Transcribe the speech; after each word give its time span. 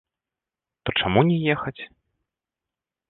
То 0.85 0.89
чаму 1.03 1.19
не 1.29 1.37
ехаць?! 1.57 1.81